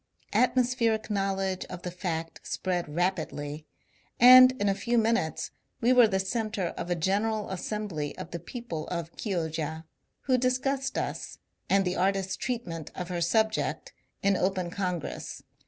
[0.33, 3.67] Atmos pheric knowledge of the fact spread rapidly,
[4.19, 8.39] and in a few minutes we were the centre of a general assembly of the
[8.39, 9.85] people of Chioggia,
[10.21, 11.37] who discussed us,
[11.69, 13.93] and the artist's treat ment of her subject,
[14.23, 15.43] in open congress.